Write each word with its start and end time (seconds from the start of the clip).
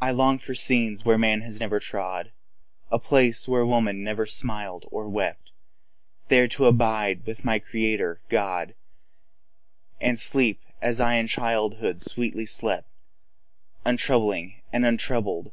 I 0.00 0.12
long 0.12 0.38
for 0.38 0.54
scenes 0.54 1.04
where 1.04 1.18
man 1.18 1.40
has 1.40 1.58
never 1.58 1.80
trod— 1.80 2.30
For 2.88 3.00
scenes 3.20 3.48
where 3.48 3.66
woman 3.66 4.04
never 4.04 4.26
smiled 4.26 4.86
or 4.92 5.08
wept— 5.08 5.50
There 6.28 6.46
to 6.46 6.66
abide 6.66 7.26
with 7.26 7.44
my 7.44 7.58
Creator, 7.58 8.20
God, 8.28 8.76
15 9.96 10.08
And 10.08 10.18
sleep 10.20 10.60
as 10.80 11.00
I 11.00 11.14
in 11.14 11.26
childhood 11.26 12.00
sweetly 12.00 12.46
slept, 12.46 12.88
Full 13.84 13.92
of 13.94 13.96
high 13.96 13.96
thoughts, 13.96 14.10
unborn. 15.10 15.50